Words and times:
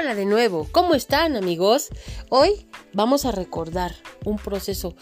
Hola 0.00 0.14
de 0.14 0.26
nuevo, 0.26 0.68
¿cómo 0.70 0.94
están 0.94 1.34
amigos? 1.34 1.88
Hoy 2.28 2.68
vamos 2.92 3.24
a 3.24 3.32
recordar 3.32 3.96
un 4.24 4.36
proceso 4.36 4.94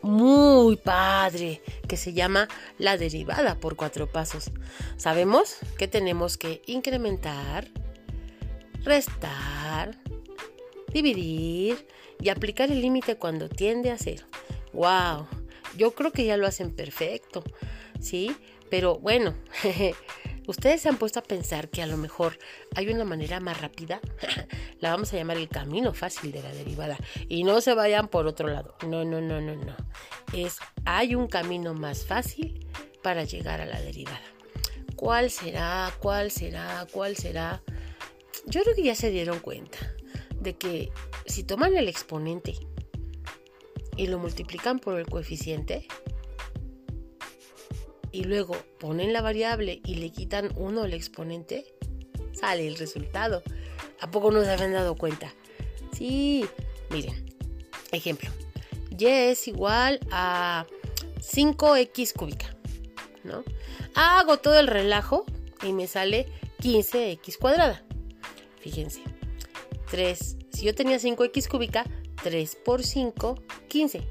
muy 0.00 0.76
padre 0.76 1.60
que 1.86 1.98
se 1.98 2.14
llama 2.14 2.48
la 2.78 2.96
derivada 2.96 3.60
por 3.60 3.76
cuatro 3.76 4.10
pasos. 4.10 4.50
Sabemos 4.96 5.56
que 5.76 5.86
tenemos 5.86 6.38
que 6.38 6.62
incrementar, 6.64 7.68
restar, 8.84 9.98
dividir 10.94 11.86
y 12.18 12.30
aplicar 12.30 12.70
el 12.70 12.80
límite 12.80 13.16
cuando 13.16 13.50
tiende 13.50 13.90
a 13.90 13.98
cero. 13.98 14.24
¡Wow! 14.72 15.26
Yo 15.76 15.90
creo 15.90 16.10
que 16.10 16.24
ya 16.24 16.38
lo 16.38 16.46
hacen 16.46 16.74
perfecto, 16.74 17.44
¿sí? 18.00 18.34
Pero 18.70 18.98
bueno, 18.98 19.34
Ustedes 20.48 20.80
se 20.80 20.88
han 20.88 20.96
puesto 20.96 21.20
a 21.20 21.22
pensar 21.22 21.68
que 21.68 21.82
a 21.82 21.86
lo 21.86 21.98
mejor 21.98 22.38
hay 22.74 22.88
una 22.88 23.04
manera 23.04 23.38
más 23.38 23.60
rápida, 23.60 24.00
la 24.80 24.92
vamos 24.92 25.12
a 25.12 25.16
llamar 25.18 25.36
el 25.36 25.50
camino 25.50 25.92
fácil 25.92 26.32
de 26.32 26.42
la 26.42 26.50
derivada. 26.50 26.96
Y 27.28 27.44
no 27.44 27.60
se 27.60 27.74
vayan 27.74 28.08
por 28.08 28.26
otro 28.26 28.48
lado. 28.48 28.74
No, 28.86 29.04
no, 29.04 29.20
no, 29.20 29.42
no, 29.42 29.54
no. 29.56 29.76
Es, 30.32 30.56
hay 30.86 31.14
un 31.14 31.28
camino 31.28 31.74
más 31.74 32.06
fácil 32.06 32.66
para 33.02 33.24
llegar 33.24 33.60
a 33.60 33.66
la 33.66 33.78
derivada. 33.82 34.22
¿Cuál 34.96 35.30
será? 35.30 35.92
¿Cuál 36.00 36.30
será? 36.30 36.86
¿Cuál 36.92 37.14
será? 37.14 37.62
Yo 38.46 38.62
creo 38.62 38.74
que 38.74 38.84
ya 38.84 38.94
se 38.94 39.10
dieron 39.10 39.40
cuenta 39.40 39.78
de 40.40 40.56
que 40.56 40.90
si 41.26 41.44
toman 41.44 41.76
el 41.76 41.88
exponente 41.88 42.54
y 43.98 44.06
lo 44.06 44.18
multiplican 44.18 44.78
por 44.78 44.98
el 44.98 45.04
coeficiente, 45.04 45.86
y 48.18 48.24
luego 48.24 48.56
ponen 48.80 49.12
la 49.12 49.22
variable 49.22 49.80
y 49.84 49.94
le 49.94 50.10
quitan 50.10 50.50
uno 50.56 50.82
al 50.82 50.92
exponente, 50.92 51.72
sale 52.32 52.66
el 52.66 52.76
resultado. 52.76 53.44
¿A 54.00 54.10
poco 54.10 54.32
no 54.32 54.42
se 54.42 54.50
habían 54.50 54.72
dado 54.72 54.96
cuenta? 54.96 55.32
Sí, 55.92 56.44
miren, 56.90 57.32
ejemplo, 57.92 58.28
y 58.90 59.06
es 59.06 59.46
igual 59.46 60.00
a 60.10 60.66
5x 61.20 62.12
cúbica, 62.12 62.56
¿no? 63.22 63.44
Hago 63.94 64.38
todo 64.38 64.58
el 64.58 64.66
relajo 64.66 65.24
y 65.62 65.72
me 65.72 65.86
sale 65.86 66.26
15x 66.60 67.38
cuadrada. 67.38 67.84
Fíjense, 68.60 69.00
3, 69.92 70.36
si 70.50 70.64
yo 70.64 70.74
tenía 70.74 70.96
5x 70.96 71.46
cúbica, 71.48 71.84
3 72.24 72.56
por 72.64 72.82
5, 72.82 73.36
15. 73.68 74.02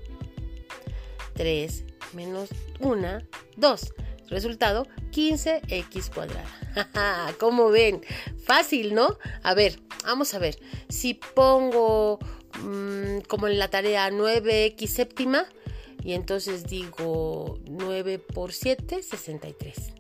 3 1.34 1.84
menos 2.14 2.50
1, 2.80 3.20
2. 3.58 3.94
Resultado, 4.30 4.88
15x 5.12 6.14
cuadrada. 6.14 7.34
¿Cómo 7.40 7.70
ven? 7.70 8.02
Fácil, 8.44 8.94
¿no? 8.94 9.18
A 9.44 9.54
ver, 9.54 9.80
vamos 10.04 10.34
a 10.34 10.40
ver. 10.40 10.60
Si 10.90 11.14
pongo 11.14 12.20
mm, 12.62 13.20
como 13.28 13.48
en 13.48 13.58
la 13.58 13.70
tarea 13.70 14.10
9x 14.10 14.88
séptima 14.88 15.46
y 16.04 16.14
entonces 16.14 16.66
digo 16.66 17.60
9 17.70 18.20
por 18.20 18.54
7, 18.54 19.02
63. 19.02 19.94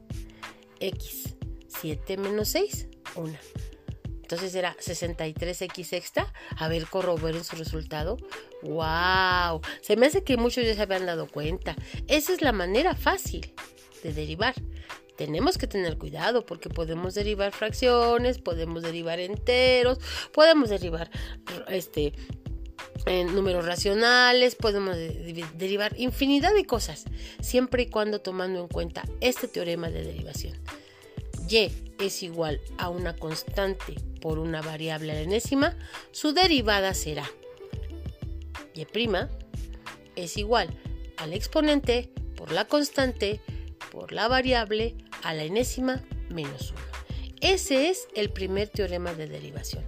X, 0.79 1.35
7 1.67 2.17
menos 2.17 2.49
6, 2.49 2.87
1. 3.15 3.33
Entonces 4.27 4.53
era 4.55 4.75
63x 4.75 5.85
sexta. 5.85 6.33
A 6.57 6.67
ver, 6.67 6.87
corroberen 6.87 7.45
su 7.45 7.55
resultado. 7.55 8.17
¡Wow! 8.61 9.61
Se 9.81 9.95
me 9.95 10.07
hace 10.07 10.25
que 10.25 10.35
muchos 10.35 10.65
ya 10.65 10.75
se 10.75 10.81
habían 10.81 11.05
dado 11.05 11.27
cuenta. 11.27 11.77
Esa 12.09 12.33
es 12.33 12.41
la 12.41 12.51
manera 12.51 12.93
fácil 12.93 13.53
de 14.03 14.11
derivar. 14.11 14.53
Tenemos 15.15 15.57
que 15.57 15.65
tener 15.65 15.97
cuidado 15.97 16.45
porque 16.45 16.67
podemos 16.67 17.15
derivar 17.15 17.53
fracciones, 17.53 18.37
podemos 18.37 18.83
derivar 18.83 19.21
enteros, 19.21 19.97
podemos 20.33 20.69
derivar 20.69 21.09
este, 21.69 22.11
números 23.33 23.65
racionales, 23.65 24.55
podemos 24.55 24.97
derivar 24.97 25.97
infinidad 25.97 26.53
de 26.53 26.65
cosas, 26.65 27.05
siempre 27.39 27.83
y 27.83 27.87
cuando 27.87 28.19
tomando 28.19 28.59
en 28.59 28.67
cuenta 28.67 29.05
este 29.21 29.47
teorema 29.47 29.89
de 29.89 30.03
derivación. 30.03 30.59
Y 31.49 31.71
es 31.99 32.23
igual 32.23 32.59
a 32.77 32.89
una 32.89 33.15
constante 33.15 33.95
por 34.21 34.39
una 34.39 34.61
variable 34.61 35.21
enésima, 35.21 35.77
su 36.11 36.33
derivada 36.33 36.93
será 36.93 37.29
y' 38.77 38.85
es 40.15 40.37
igual 40.37 40.69
al 41.17 41.33
exponente 41.33 42.11
por 42.35 42.51
la 42.51 42.65
constante 42.65 43.41
por 43.91 44.11
la 44.11 44.27
variable 44.27 44.95
a 45.23 45.33
la 45.33 45.43
enésima 45.43 46.03
menos 46.29 46.71
1. 46.71 46.81
Ese 47.41 47.89
es 47.89 48.07
el 48.15 48.29
primer 48.31 48.69
teorema 48.69 49.13
de 49.13 49.27
derivación. 49.27 49.83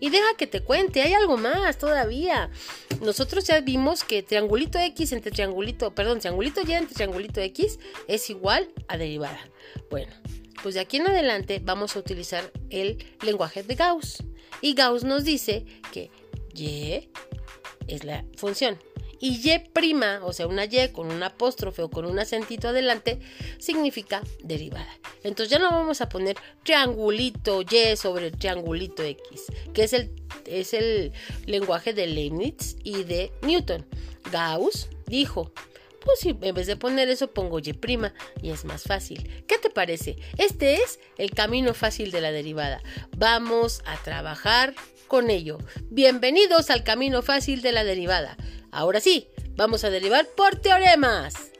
Y 0.00 0.10
deja 0.10 0.36
que 0.36 0.46
te 0.46 0.60
cuente, 0.60 1.02
hay 1.02 1.14
algo 1.14 1.36
más 1.36 1.78
todavía. 1.78 2.50
Nosotros 3.00 3.44
ya 3.44 3.60
vimos 3.60 4.04
que 4.04 4.22
triangulito 4.22 4.78
X 4.78 5.12
entre 5.12 5.30
triangulito, 5.30 5.94
perdón, 5.94 6.18
triangulito 6.18 6.60
Y 6.66 6.72
entre 6.72 6.94
triangulito 6.94 7.40
X 7.40 7.78
es 8.08 8.28
igual 8.28 8.68
a 8.88 8.98
derivada. 8.98 9.40
Bueno, 9.90 10.12
pues 10.64 10.76
de 10.76 10.80
aquí 10.80 10.96
en 10.96 11.06
adelante 11.06 11.60
vamos 11.62 11.94
a 11.94 11.98
utilizar 11.98 12.50
el 12.70 12.96
lenguaje 13.20 13.62
de 13.62 13.74
Gauss. 13.74 14.22
Y 14.62 14.72
Gauss 14.72 15.04
nos 15.04 15.22
dice 15.22 15.66
que 15.92 16.10
y 16.54 17.10
es 17.86 18.02
la 18.04 18.24
función. 18.38 18.78
Y 19.20 19.42
y', 19.46 20.22
o 20.22 20.32
sea, 20.32 20.46
una 20.46 20.64
y 20.64 20.90
con 20.90 21.12
un 21.12 21.22
apóstrofe 21.22 21.82
o 21.82 21.90
con 21.90 22.06
un 22.06 22.18
acentito 22.18 22.68
adelante, 22.68 23.20
significa 23.58 24.22
derivada. 24.42 24.88
Entonces 25.22 25.50
ya 25.50 25.58
no 25.58 25.70
vamos 25.70 26.00
a 26.00 26.08
poner 26.08 26.36
triangulito 26.62 27.60
y 27.60 27.94
sobre 27.98 28.30
triangulito 28.30 29.02
x, 29.02 29.42
que 29.74 29.84
es 29.84 29.92
el, 29.92 30.12
es 30.46 30.72
el 30.72 31.12
lenguaje 31.44 31.92
de 31.92 32.06
Leibniz 32.06 32.76
y 32.82 33.04
de 33.04 33.32
Newton. 33.42 33.84
Gauss 34.32 34.88
dijo, 35.08 35.52
pues 36.04 36.20
si 36.20 36.36
en 36.40 36.54
vez 36.54 36.66
de 36.66 36.76
poner 36.76 37.08
eso 37.08 37.32
pongo 37.32 37.58
y' 37.58 37.74
y 38.42 38.50
es 38.50 38.64
más 38.64 38.82
fácil. 38.82 39.44
¿Qué 39.46 39.58
te 39.58 39.70
parece? 39.70 40.16
Este 40.38 40.74
es 40.74 41.00
el 41.18 41.30
camino 41.30 41.74
fácil 41.74 42.10
de 42.10 42.20
la 42.20 42.32
derivada. 42.32 42.82
Vamos 43.16 43.82
a 43.86 43.96
trabajar 44.02 44.74
con 45.08 45.30
ello. 45.30 45.58
Bienvenidos 45.90 46.70
al 46.70 46.84
camino 46.84 47.22
fácil 47.22 47.62
de 47.62 47.72
la 47.72 47.84
derivada. 47.84 48.36
Ahora 48.70 49.00
sí, 49.00 49.28
vamos 49.56 49.84
a 49.84 49.90
derivar 49.90 50.26
por 50.36 50.56
teoremas. 50.56 51.53